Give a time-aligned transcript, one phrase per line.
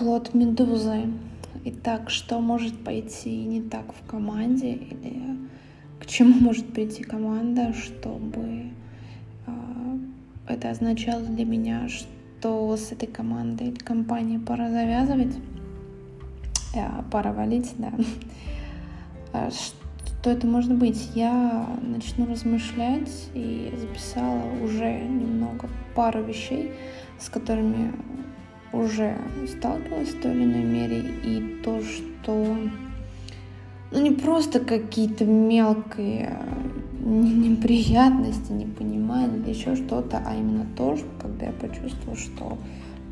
[0.00, 1.12] плод медузы.
[1.66, 5.36] Итак, что может пойти не так в команде или
[6.00, 8.70] к чему может прийти команда, чтобы
[9.46, 9.98] э,
[10.48, 15.36] это означало для меня, что с этой командой или компанией пора завязывать,
[16.74, 16.80] э,
[17.10, 17.92] пора валить, да.
[19.34, 21.10] А что это может быть?
[21.14, 26.72] Я начну размышлять и записала уже немного пару вещей,
[27.18, 27.92] с которыми
[28.72, 29.16] уже
[29.48, 32.56] сталкивалась в той или иной мере, и то, что
[33.90, 36.38] ну не просто какие-то мелкие
[37.00, 42.58] неприятности, непонимание или еще что-то, а именно то, что когда я почувствовала, что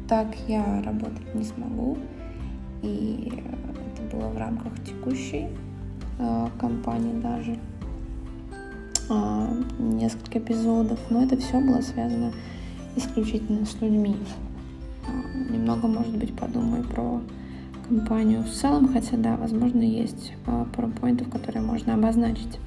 [0.09, 1.99] так я работать не смогу,
[2.83, 3.33] и
[3.93, 5.49] это было в рамках текущей
[6.19, 7.59] э, компании даже
[9.11, 12.33] э, несколько эпизодов, но это все было связано
[12.95, 14.17] исключительно с людьми.
[15.51, 17.21] Немного, может быть, подумаю про
[17.89, 22.59] компанию в целом, хотя да, возможно, есть а, пару поинтов, которые можно обозначить.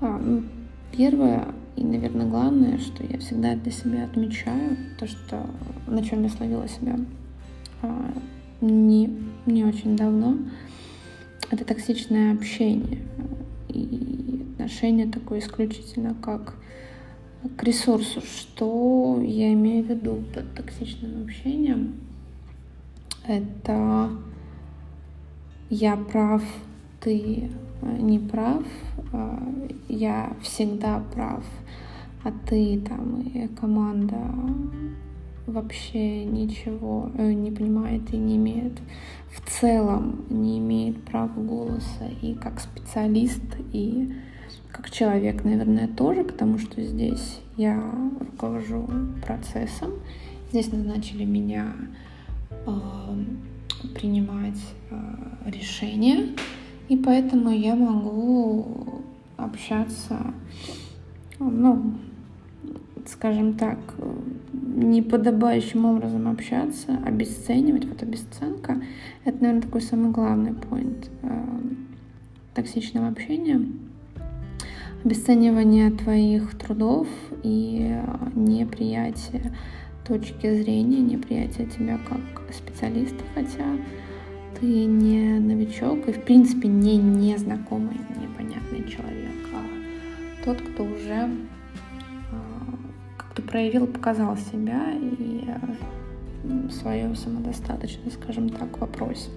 [0.00, 0.42] А, ну,
[0.92, 5.46] первое и, наверное, главное, что я всегда для себя отмечаю, то, что
[5.86, 6.96] на чем я словила себя
[7.82, 8.12] а,
[8.60, 9.10] не,
[9.46, 10.36] не очень давно,
[11.50, 12.98] это токсичное общение
[13.68, 16.54] и отношение такое исключительно как
[17.56, 18.20] к ресурсу.
[18.20, 21.94] Что я имею в виду под токсичным общением?
[23.30, 24.10] это
[25.68, 26.42] я прав,
[27.00, 27.50] ты
[27.82, 28.64] э, не прав,
[29.12, 31.44] э, я всегда прав,
[32.24, 34.18] а ты там и команда
[35.46, 38.80] вообще ничего э, не понимает и не имеет
[39.30, 44.12] в целом не имеет права голоса и как специалист и
[44.70, 47.82] как человек, наверное, тоже, потому что здесь я
[48.18, 48.88] руковожу
[49.24, 49.92] процессом,
[50.50, 51.74] здесь назначили меня
[53.94, 54.60] принимать
[54.90, 56.28] а, решения,
[56.88, 59.02] и поэтому я могу
[59.36, 60.34] общаться,
[61.38, 61.94] ну,
[63.06, 63.78] скажем так,
[64.52, 67.86] неподобающим образом общаться, обесценивать.
[67.86, 68.82] Вот обесценка—
[69.24, 71.60] это, наверное, такой самый главный поинт а,
[72.54, 73.60] токсичного общения.
[75.02, 77.08] Обесценивание твоих трудов
[77.42, 77.98] и
[78.34, 79.54] неприятие
[80.06, 82.20] точки зрения, неприятия тебя как
[82.52, 83.64] специалиста, хотя
[84.60, 91.30] ты не новичок и, в принципе, не незнакомый, непонятный человек, а тот, кто уже
[92.32, 92.76] а,
[93.16, 99.30] как-то проявил, показал себя и а, свою самодостаточность, скажем так, в вопросе.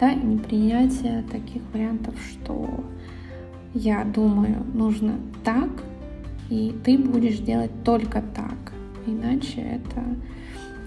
[0.00, 2.84] Да, и непринятие таких вариантов, что
[3.74, 5.14] я думаю, нужно
[5.44, 5.68] так,
[6.48, 8.72] и ты будешь делать только так.
[9.06, 10.02] Иначе это,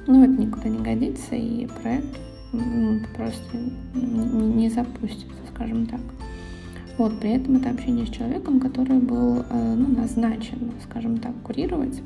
[0.07, 2.19] ну, это никуда не годится, и проект
[2.51, 3.57] ну, просто
[3.95, 6.01] не, запустится, скажем так.
[6.97, 12.01] Вот, при этом это общение с человеком, который был э, ну, назначен, скажем так, курировать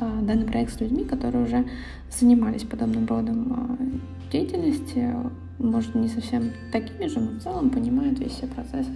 [0.00, 1.64] э, данный проект с людьми, которые уже
[2.10, 5.12] занимались подобным родом э, деятельности,
[5.58, 8.92] может, не совсем такими же, но в целом понимают весь все процессы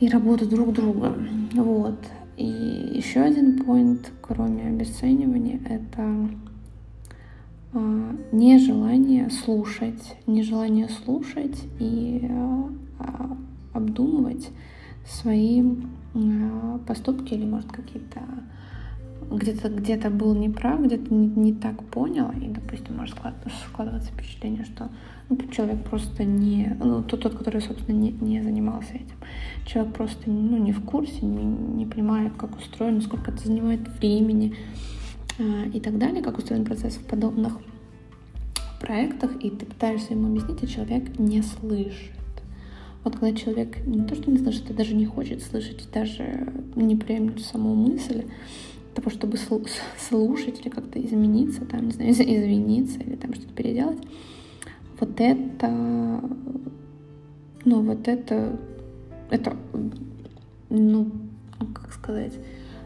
[0.00, 1.14] и работу друг друга.
[1.52, 1.98] Вот.
[2.36, 6.28] И еще один поинт, кроме обесценивания, это
[7.72, 12.28] а, нежелание слушать, нежелание слушать и
[12.98, 13.36] а,
[13.72, 14.50] обдумывать
[15.06, 15.62] свои
[16.14, 18.20] а, поступки или, может, какие-то
[19.30, 23.16] где-то где-то был неправ, где-то не, не так понял, и, допустим, может
[23.68, 24.90] складываться впечатление, что
[25.28, 29.16] ну, человек просто не, ну, тот, тот, который, собственно, не, не занимался этим.
[29.66, 34.54] Человек просто ну, не в курсе, не, не понимает, как устроено, сколько это занимает времени
[35.38, 37.58] э, и так далее, как устроен процесс в подобных
[38.80, 42.12] проектах, и ты пытаешься ему объяснить, а человек не слышит.
[43.02, 46.96] Вот когда человек не то, что не слышит, а даже не хочет слышать, даже не
[46.96, 48.24] приемлет саму мысль,
[48.96, 49.36] того, чтобы
[49.98, 53.98] слушать или как-то измениться, там, не знаю, извиниться или там что-то переделать,
[54.98, 55.68] вот это,
[57.64, 58.58] ну, вот это,
[59.30, 59.56] это,
[60.70, 61.10] ну,
[61.74, 62.32] как сказать,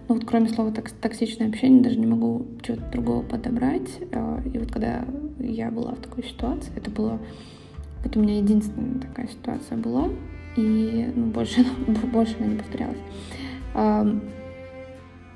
[0.09, 3.89] ну вот кроме слова токсичное общение даже не могу чего-то другого подобрать.
[4.13, 5.05] А, и вот когда
[5.39, 7.21] я была в такой ситуации, это было,
[8.03, 10.09] вот у меня единственная такая ситуация была,
[10.57, 11.65] и ну, больше,
[12.13, 12.99] больше она не повторялась.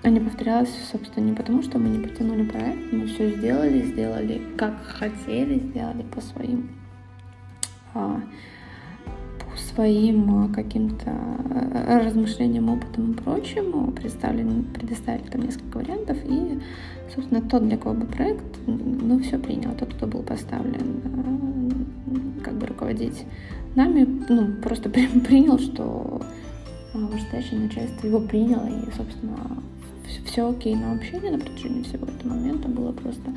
[0.05, 4.43] А не повторялось, собственно, не потому, что мы не потянули проект, мы все сделали, сделали
[4.59, 6.69] как хотели, сделали по своим,
[7.95, 8.21] а,
[9.39, 11.11] по своим каким-то
[12.05, 13.93] размышлениям, опытом и прочему.
[13.93, 16.61] Представили, предоставили там несколько вариантов, и,
[17.15, 21.01] собственно, тот, для кого бы проект, ну, все принял, тот, кто был поставлен
[22.45, 23.25] как бы руководить
[23.75, 24.91] нами, ну, просто
[25.27, 26.21] принял, что
[26.93, 29.39] вышестоящее начальство его приняло, и, собственно,
[30.25, 33.35] все окей, но общение на протяжении всего этого момента было просто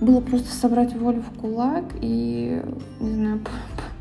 [0.00, 2.62] было просто собрать волю в кулак и,
[3.00, 3.40] не знаю,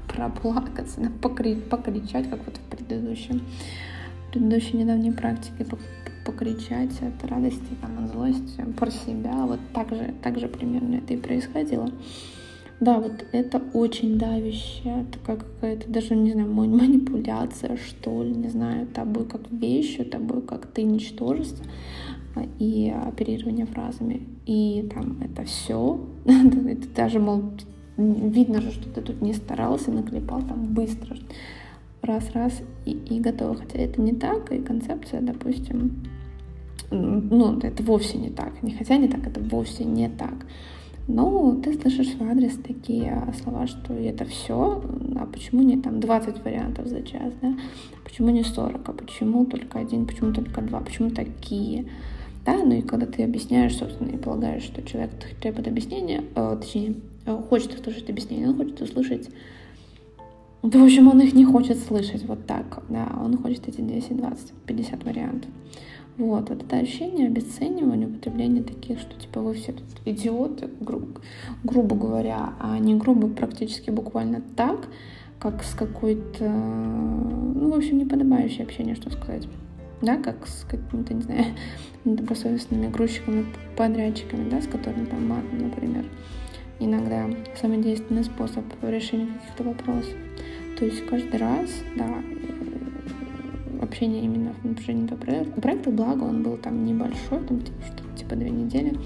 [0.08, 3.42] проплакаться, покри покричать, как вот в предыдущем,
[4.32, 5.66] предыдущей недавней практике,
[6.26, 9.34] покричать от радости, там, от злости про себя.
[9.46, 11.90] Вот так же, так же примерно это и происходило.
[12.80, 18.88] Да, вот это очень давящая, такая какая-то даже, не знаю, манипуляция, что ли, не знаю,
[18.88, 21.66] тобой как вещью, тобой как ты ничтожество
[22.36, 24.22] а, и оперирование фразами.
[24.46, 27.52] И там это все, это даже, мол,
[27.98, 31.18] видно же, что ты тут не старался, наклепал там быстро,
[32.02, 33.56] раз-раз и, и готово.
[33.56, 36.06] Хотя это не так, и концепция, допустим,
[36.92, 38.64] ну, это вовсе не так.
[38.64, 40.46] Не хотя не так, это вовсе не так.
[41.10, 44.80] Но ты слышишь в адрес такие слова, что это все,
[45.20, 47.58] а почему не там 20 вариантов за час, да?
[48.04, 51.86] Почему не 40, а почему только один, почему только два, почему такие?
[52.46, 55.10] Да, ну и когда ты объясняешь, собственно, и полагаешь, что человек
[55.42, 56.94] требует объяснения, э, точнее,
[57.26, 59.30] э, хочет услышать объяснения, он хочет услышать
[60.62, 64.52] в общем, он их не хочет слышать вот так, да, он хочет эти 10, 20,
[64.68, 65.50] 50 вариантов.
[66.20, 71.02] Вот, вот это ощущение обесценивания, употребления таких, что типа вы все тут идиоты, гру
[71.64, 74.90] грубо говоря, а не грубо практически буквально так,
[75.40, 79.48] как с какой-то, ну, в общем, неподобающее общение, что сказать.
[80.02, 81.46] Да, как с какими-то, не знаю,
[82.04, 83.46] недобросовестными грузчиками,
[83.78, 86.04] подрядчиками, да, с которыми там матом, например,
[86.80, 87.30] иногда
[87.62, 90.16] самый действенный способ решения каких-то вопросов.
[90.78, 92.10] То есть каждый раз, да,
[93.82, 95.62] общение именно в напряжении этого проекта.
[95.62, 98.98] Проекта, благо, он был там небольшой, там что-то типа две недели.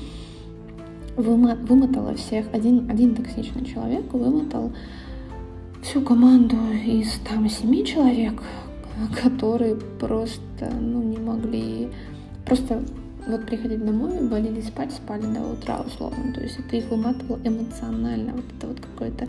[1.15, 2.45] Вымо вымотала всех.
[2.53, 4.73] Один, один токсичный человек вымотал
[5.81, 8.41] всю команду из там семи человек,
[9.23, 11.89] которые просто, ну, не могли
[12.45, 12.83] просто
[13.27, 16.33] вот приходили домой, болели спать, спали до утра условно.
[16.33, 18.33] То есть это их выматывало эмоционально.
[18.33, 19.27] Вот это вот какое-то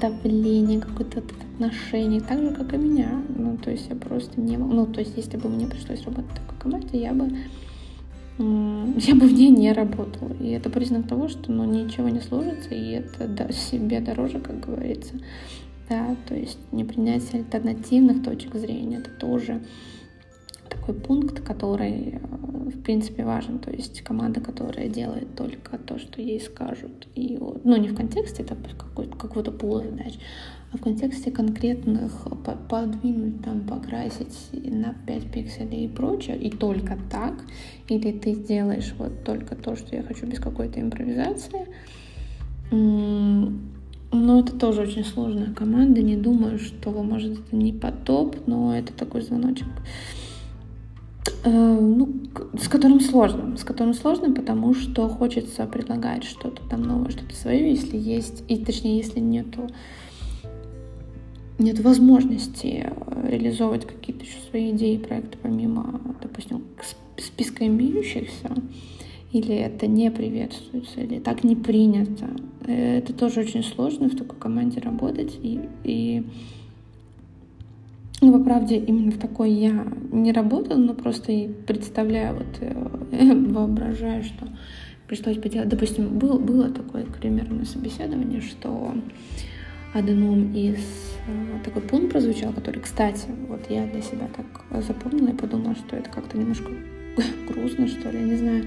[0.00, 1.22] давление, какое-то
[1.58, 3.22] отношение, так же, как и меня.
[3.36, 4.56] Ну, то есть я просто не...
[4.56, 7.28] Ну, то есть если бы мне пришлось работать в такой команде, я бы
[8.38, 10.32] я бы в ней не работала.
[10.40, 14.60] И это признак того, что ну, ничего не сложится, и это да, себе дороже, как
[14.60, 15.14] говорится.
[15.88, 19.60] Да, то есть непринятие альтернативных точек зрения, это тоже
[20.88, 22.18] такой пункт, который, э,
[22.70, 23.58] в принципе, важен.
[23.58, 27.08] То есть команда, которая делает только то, что ей скажут.
[27.14, 28.56] И, ну, не в контексте это
[29.18, 30.14] какого-то пула задач,
[30.72, 32.12] а в контексте конкретных
[32.68, 37.34] подвинуть, там, покрасить на 5 пикселей и прочее, и только так,
[37.88, 41.66] или ты сделаешь вот только то, что я хочу без какой-то импровизации,
[42.70, 46.02] но это тоже очень сложная команда.
[46.02, 49.68] Не думаю, что, может, это не потоп, но это такой звоночек
[51.50, 52.08] ну,
[52.58, 53.56] с которым сложно.
[53.56, 58.64] С которым сложно, потому что хочется предлагать что-то там новое, что-то свое, если есть, и
[58.64, 59.68] точнее, если нету
[61.58, 66.62] нет возможности э, реализовывать какие-то еще свои идеи и проекты помимо, допустим,
[67.16, 68.54] списка имеющихся,
[69.32, 72.28] или это не приветствуется, или так не принято.
[72.66, 76.24] Э, это тоже очень сложно в такой команде работать, и, и
[78.20, 83.34] ну, по правде, именно в такой я не работала, но просто и представляю, вот э,
[83.48, 84.48] воображаю, что
[85.06, 85.68] пришлось поделать.
[85.68, 88.92] Допустим, был, было такое, на собеседовании, что
[89.94, 90.78] одном из
[91.26, 95.96] э, такой пункт прозвучал, который, кстати, вот я для себя так запомнила и подумала, что
[95.96, 96.70] это как-то немножко
[97.48, 98.64] грустно, что ли, я не знаю,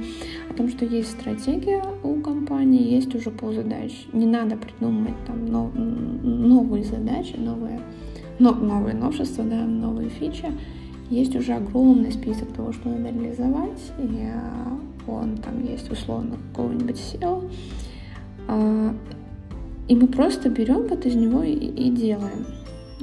[0.49, 4.07] о том, что есть стратегия у компании, есть уже пол задач.
[4.13, 7.79] Не надо придумывать там нов, новые задачи, новые
[8.41, 10.45] но новые новшества, да, новые фичи,
[11.11, 16.95] есть уже огромный список того, что надо реализовать, и а, он там есть условно какого-нибудь
[16.95, 17.51] SEO,
[18.47, 18.95] а,
[19.87, 22.47] и мы просто берем вот из него и, и делаем.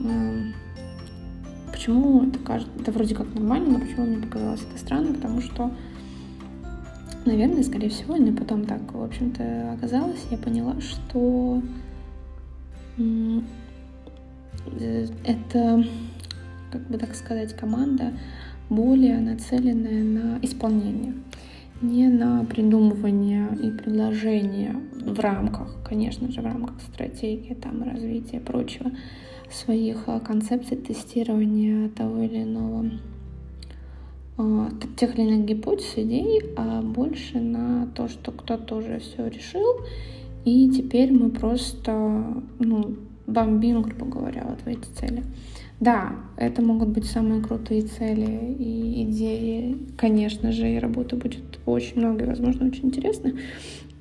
[0.05, 5.41] А, почему это кажется, это вроде как нормально, но почему мне показалось это странно, потому
[5.41, 5.71] что
[7.27, 11.63] наверное, скорее всего, и потом так, в общем-то, оказалось, я поняла, что
[15.25, 15.85] это,
[16.71, 18.13] как бы так сказать, команда
[18.69, 21.15] более нацеленная на исполнение,
[21.81, 28.41] не на придумывание и предложение в рамках, конечно же, в рамках стратегии, там, развития и
[28.41, 28.91] прочего,
[29.51, 32.91] своих а, концепций тестирования того или иного
[34.37, 39.81] а, тех или иных гипотез, идей, а больше на то, что кто-то уже все решил,
[40.45, 42.97] и теперь мы просто ну,
[43.29, 45.23] бомбим, грубо говоря, вот в эти цели.
[45.79, 51.99] Да, это могут быть самые крутые цели и идеи, конечно же, и работа будет очень
[51.99, 53.33] много и, возможно, очень интересно,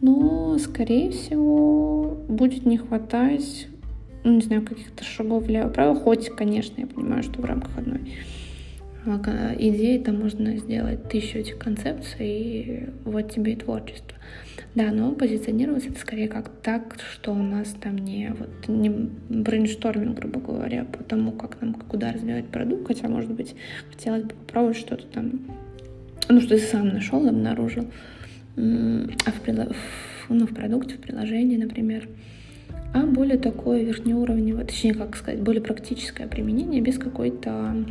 [0.01, 3.67] но, скорее всего, будет не хватать,
[4.23, 8.11] ну, не знаю, каких-то шагов влево-право, хоть, конечно, я понимаю, что в рамках одной
[9.15, 14.17] идеи там можно сделать тысячу этих концепций, и вот тебе и творчество.
[14.75, 20.19] Да, но позиционироваться это скорее как так, что у нас там не, вот, не brainstorming,
[20.19, 23.55] грубо говоря, по тому, как нам, куда развивать продукт, хотя, может быть,
[23.89, 25.31] хотелось бы попробовать что-то там,
[26.29, 27.87] ну, что ты сам нашел, обнаружил,
[28.55, 28.61] а
[29.31, 29.75] в,
[30.29, 32.07] ну, в продукте, в приложении, например,
[32.93, 37.85] а более такое верхнеуровневое, точнее, как сказать, более практическое применение без какой-то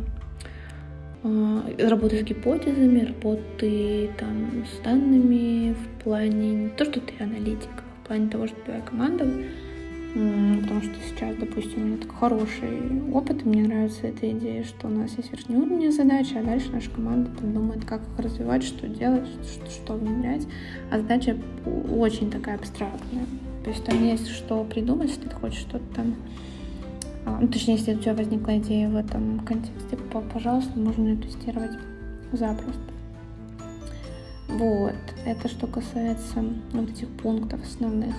[1.23, 8.03] работы с гипотезами, работы там, с данными в плане не то, что ты аналитик, а
[8.03, 9.25] в плане того, что твоя команда,
[10.13, 14.87] потому что сейчас, допустим, у меня такой хороший опыт, и мне нравится эта идея, что
[14.87, 18.87] у нас есть верхнеуровневые задачи, а дальше наша команда там, думает, как их развивать, что
[18.87, 20.47] делать, что, что внедрять,
[20.91, 23.25] а задача очень такая абстрактная.
[23.63, 26.56] То есть там есть что придумать, если ты хочешь что-то там а,
[27.41, 29.97] ну, точнее, если у тебя возникла идея в этом контексте,
[30.33, 31.71] пожалуйста, можно ее тестировать
[32.31, 32.81] запросто.
[34.47, 38.15] Вот, это что касается вот этих пунктов основных,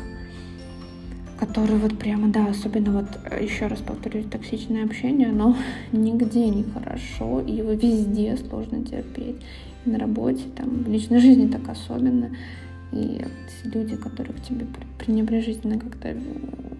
[1.39, 3.07] которые вот прямо, да, особенно вот,
[3.41, 5.57] еще раз повторюсь, токсичное общение, оно
[5.93, 9.37] нигде не хорошо, и его везде сложно терпеть.
[9.85, 12.31] И на работе, там, в личной жизни так особенно.
[12.93, 13.25] И
[13.65, 14.67] люди, которые к тебе
[14.99, 16.17] пренебрежительно как-то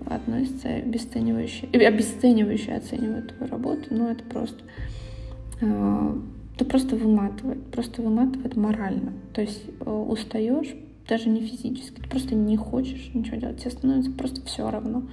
[0.09, 4.59] относятся обесценивающе, э, обесценивающе оценивают твою работу, ну это просто
[5.61, 6.19] э,
[6.57, 9.13] это просто выматывает, просто выматывает морально.
[9.33, 10.75] То есть э, устаешь
[11.09, 15.05] даже не физически, ты просто не хочешь ничего делать, тебе становится просто все равно.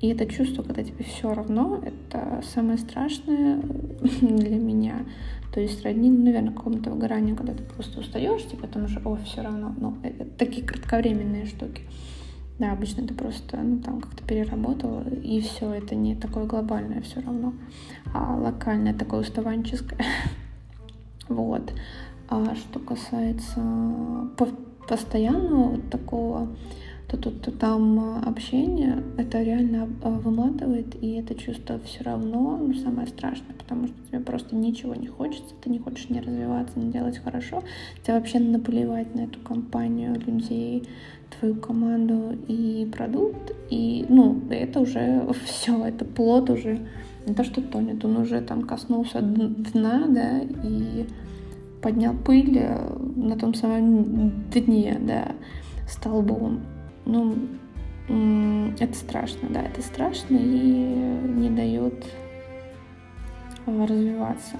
[0.00, 3.60] И это чувство, когда тебе все равно, это самое страшное
[4.20, 5.06] для меня.
[5.52, 9.16] То есть родни, ну, наверное, какому-то выгоранию, когда ты просто устаешь, тебе потом уже, о,
[9.16, 9.74] все равно.
[9.76, 11.82] Ну, это такие кратковременные штуки.
[12.60, 17.22] Да, обычно это просто, ну, там как-то переработал, и все, это не такое глобальное все
[17.22, 17.54] равно,
[18.12, 19.98] а локальное, такое уставанческое.
[21.28, 21.72] Вот.
[22.28, 23.60] А что касается
[24.86, 26.48] постоянного вот такого
[27.10, 33.08] то тут, то там общение, это реально выматывает, и это чувство все равно ну, самое
[33.08, 37.18] страшное, потому что тебе просто ничего не хочется, ты не хочешь не развиваться, не делать
[37.18, 37.64] хорошо,
[38.04, 40.88] тебе вообще наплевать на эту компанию людей,
[41.36, 46.78] твою команду и продукт, и, ну, это уже все, это плод уже,
[47.26, 51.06] не то, что тонет, он уже там коснулся дна, да, и
[51.82, 55.32] поднял пыль э, на том самом дне, да,
[55.88, 56.60] столбом
[57.04, 57.36] ну,
[58.78, 62.06] это страшно, да, это страшно и не дает
[63.66, 64.56] а, развиваться.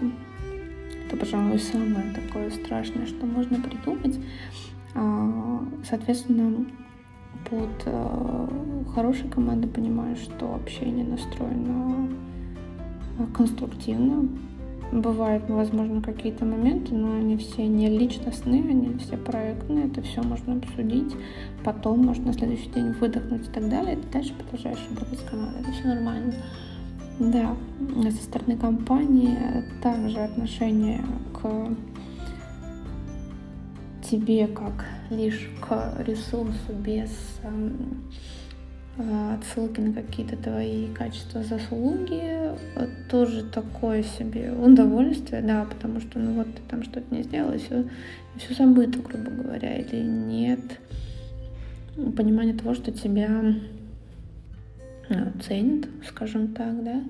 [1.06, 4.18] Это, пожалуй, самое такое страшное, что можно придумать.
[4.94, 6.64] А, соответственно,
[7.48, 8.48] под а,
[8.94, 12.08] хорошей командой понимаю, что общение настроено
[13.34, 14.28] конструктивно,
[14.92, 20.56] Бывают, возможно, какие-то моменты, но они все не личностные, они все проектные, это все можно
[20.56, 21.14] обсудить,
[21.64, 25.60] потом можно на следующий день выдохнуть и так далее, и дальше продолжаешь работать с командой,
[25.60, 26.34] это все нормально.
[27.20, 27.54] Да,
[28.10, 29.36] со стороны компании
[29.82, 31.04] также отношение
[31.34, 31.76] к
[34.10, 37.10] тебе как лишь к ресурсу без
[37.42, 37.70] Э,
[38.98, 46.34] отсылки на какие-то твои качества, заслуги, э, тоже такое себе удовольствие, да, потому что, ну
[46.34, 47.88] вот ты там что-то не сделал, и все,
[48.36, 50.60] все забыто, грубо говоря, или нет
[52.16, 53.28] понимания того, что тебя
[55.08, 57.02] ну, ценят, скажем так, да,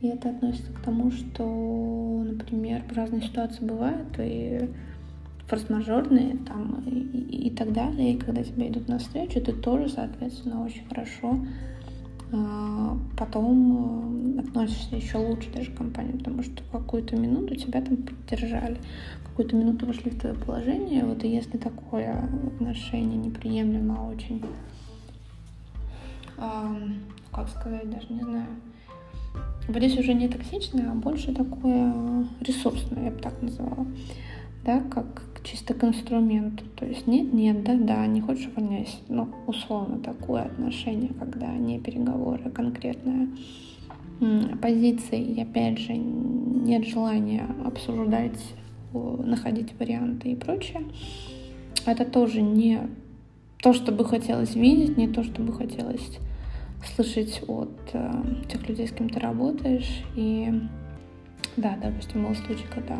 [0.00, 4.68] и это относится к тому, что, например, разные ситуации бывают, и
[5.48, 8.14] форс-мажорные там и, и, так далее.
[8.14, 11.38] И когда тебе идут навстречу, ты тоже, соответственно, очень хорошо
[12.32, 17.98] а, потом э, относишься еще лучше даже к компании, потому что какую-то минуту тебя там
[17.98, 18.78] поддержали,
[19.28, 21.04] какую-то минуту вошли в твое положение.
[21.04, 24.44] Вот и если такое отношение неприемлемо очень,
[26.36, 28.46] как сказать, даже не знаю,
[29.68, 33.86] вот здесь уже не токсичное, а больше такое ресурсное, я бы так назвала,
[34.66, 36.64] да, как чисто к инструменту.
[36.76, 38.96] То есть нет, нет, да, да, не хочешь увольняйся.
[39.08, 43.28] Ну, условно, такое отношение, когда не переговоры, а конкретное
[44.60, 48.40] позиций, и опять же нет желания обсуждать,
[48.92, 50.82] находить варианты и прочее,
[51.84, 52.80] это тоже не
[53.58, 56.18] то, что бы хотелось видеть, не то, что бы хотелось
[56.94, 60.02] слышать от э, тех людей, с кем ты работаешь.
[60.14, 60.52] И
[61.56, 62.98] да, допустим, был случай, когда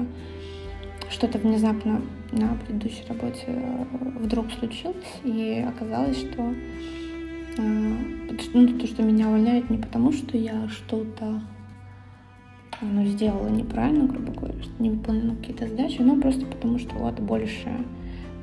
[1.11, 3.85] что-то внезапно на предыдущей работе э,
[4.21, 6.55] вдруг случилось, и оказалось, что
[7.59, 7.95] э,
[8.55, 11.41] ну, то, что меня увольняют не потому, что я что-то
[12.81, 17.19] ну, сделала неправильно, грубо говоря, что не выполнила какие-то задачи, но просто потому, что вот
[17.21, 17.71] больше,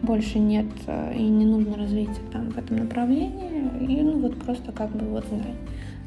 [0.02, 4.72] больше нет э, и не нужно развития там в этом направлении, и ну вот просто
[4.72, 5.56] как бы вот знай.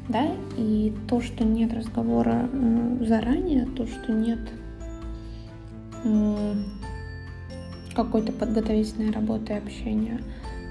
[0.09, 0.25] Да,
[0.57, 2.49] и то, что нет разговора
[3.01, 4.39] заранее, то, что нет
[7.95, 10.21] какой-то подготовительной работы общения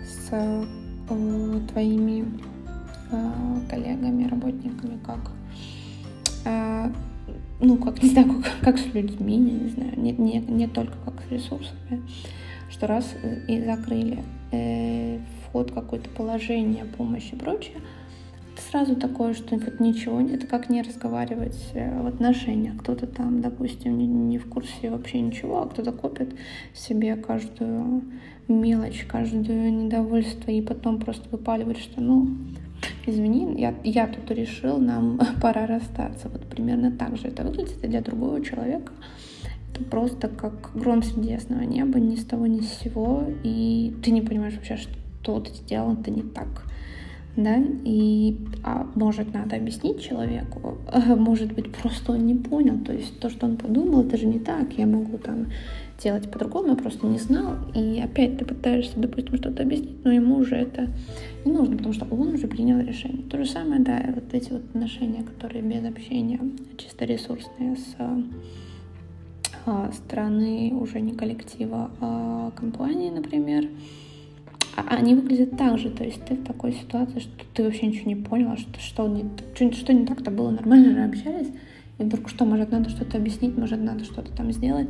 [0.04, 0.64] с э,
[1.68, 2.24] твоими
[3.10, 5.32] э, коллегами, работниками, как
[6.44, 6.92] э,
[7.60, 11.14] ну, как, не знаю, как, как с людьми, не знаю, не, не, не только как
[11.26, 12.02] с ресурсами,
[12.70, 13.12] что раз
[13.48, 17.78] и закрыли э, вход какое-то положение, помощь и прочее,
[18.76, 22.76] сразу такое, что вот ничего, это как не разговаривать э, в отношениях.
[22.76, 26.34] Кто-то там, допустим, не, не в курсе вообще ничего, а кто-то копит
[26.74, 28.02] себе каждую
[28.48, 32.28] мелочь, каждое недовольство и потом просто выпаливает, что ну,
[33.06, 36.28] извини, я, я тут решил, нам пора расстаться.
[36.28, 38.92] Вот примерно так же это выглядит, и для другого человека
[39.72, 44.10] это просто как гром среди ясного неба, ни с того, ни с сего, и ты
[44.10, 46.66] не понимаешь вообще, что ты сделал, это не так.
[47.36, 50.78] Да, и а, может надо объяснить человеку,
[51.16, 54.38] может быть просто он не понял, то есть то, что он подумал, это же не
[54.38, 55.48] так, я могу там
[56.02, 57.54] делать по-другому, я просто не знал.
[57.74, 60.88] И опять ты пытаешься, допустим, что-то объяснить, но ему уже это
[61.44, 63.22] не нужно, потому что он уже принял решение.
[63.22, 66.40] То же самое, да, вот эти вот отношения, которые без общения,
[66.76, 67.96] чисто ресурсные с
[69.66, 73.68] а, стороны уже не коллектива, а компании, например,
[74.76, 78.16] они выглядят так же, то есть ты в такой ситуации, что ты вообще ничего не
[78.16, 81.48] поняла, что, что, не, что, что не так-то было, нормально же общались,
[81.98, 84.88] и вдруг что, может, надо что-то объяснить, может, надо что-то там сделать,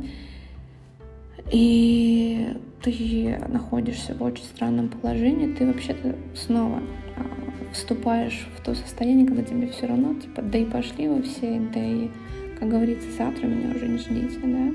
[1.51, 6.81] и ты находишься в очень странном положении, ты вообще-то снова
[7.15, 11.61] а, вступаешь в то состояние, когда тебе все равно, типа, да и пошли вы все,
[11.73, 12.09] да и,
[12.59, 14.71] как говорится, завтра меня уже не ждите, да.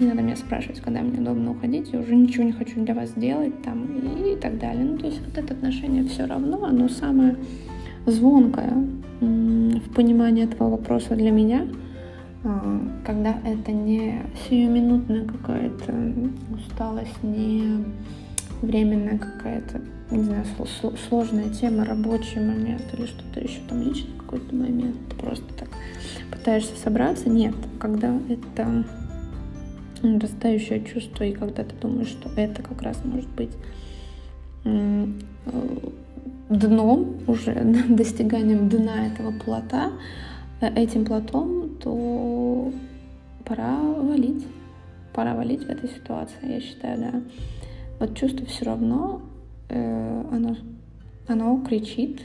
[0.00, 3.12] Не надо меня спрашивать, когда мне удобно уходить, я уже ничего не хочу для вас
[3.14, 4.84] делать там и, так далее.
[4.84, 7.36] Ну, то есть вот это отношение все равно, оно самое
[8.06, 8.72] звонкое
[9.20, 11.66] в понимании этого вопроса для меня—
[12.44, 15.94] а, когда это не сиюминутная какая-то
[16.52, 17.86] усталость, не
[18.60, 19.80] временная какая-то,
[20.10, 20.44] не знаю,
[21.08, 25.70] сложная тема, рабочий момент или что-то еще там личный какой-то момент, просто так
[26.30, 27.30] пытаешься собраться.
[27.30, 28.84] Нет, когда это
[30.06, 33.52] нарастающее чувство, и когда ты думаешь, что это как раз может быть
[34.64, 35.06] э,
[36.48, 37.54] дном, уже
[37.88, 39.92] достиганием дна этого плота,
[40.64, 42.72] Э, этим платом, то
[43.44, 44.46] пора валить.
[45.12, 47.22] Пора валить в этой ситуации, я считаю, да.
[48.00, 49.22] Вот чувство все равно,
[49.68, 50.56] э, оно,
[51.28, 52.22] оно кричит,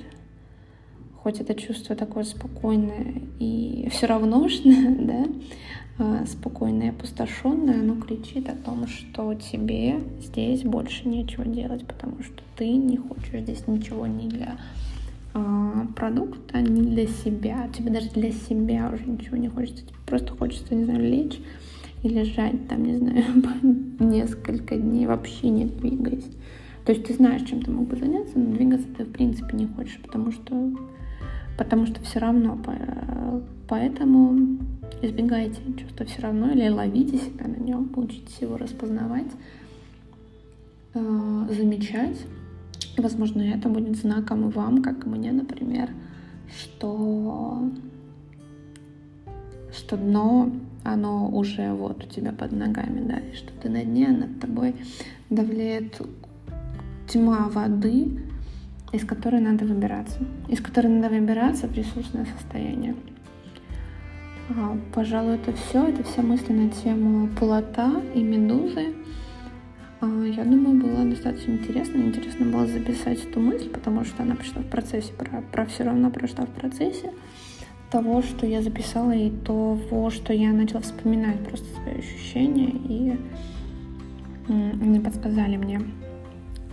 [1.21, 5.25] хоть это чувство такое спокойное и все равношное, да,
[6.27, 12.41] спокойное и опустошенное, оно кричит о том, что тебе здесь больше нечего делать, потому что
[12.55, 14.57] ты не хочешь здесь ничего не для
[15.33, 20.35] а, продукта не для себя, тебе даже для себя уже ничего не хочется, тебе просто
[20.35, 21.39] хочется, не знаю, лечь
[22.01, 23.23] и лежать там, не знаю,
[23.99, 26.27] несколько дней вообще не двигаясь.
[26.85, 29.67] То есть ты знаешь, чем ты мог бы заняться, но двигаться ты в принципе не
[29.67, 30.71] хочешь, потому что
[31.57, 32.57] потому что все равно.
[33.67, 34.57] Поэтому
[35.02, 39.32] избегайте чувства все равно или ловите себя на нем, учитесь его распознавать,
[40.93, 42.17] а, замечать
[43.02, 45.89] Возможно, это будет знаком вам, как и мне, например,
[46.58, 47.69] что,
[49.71, 50.52] что дно,
[50.84, 54.75] оно уже вот у тебя под ногами, да, и что ты на дне, над тобой
[55.30, 56.02] давлеет
[57.08, 58.19] тьма воды,
[58.91, 62.95] из которой надо выбираться, из которой надо выбираться в ресурсное состояние.
[64.49, 65.88] А, пожалуй, это все.
[65.88, 68.95] Это все мысли на тему плота и медузы.
[70.01, 71.97] А, я думаю, было достаточно интересно.
[71.97, 76.09] Интересно было записать эту мысль, потому что она пришла в процессе, про, про все равно
[76.09, 77.12] прошла в процессе
[77.91, 83.19] того, что я записала, и того, что я начала вспоминать просто свои ощущения, и
[84.47, 85.81] они подсказали мне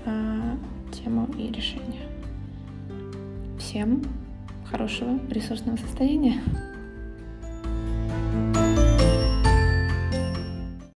[0.05, 0.57] э,
[0.93, 2.03] тему и решение.
[3.59, 4.03] Всем
[4.71, 6.41] хорошего ресурсного состояния.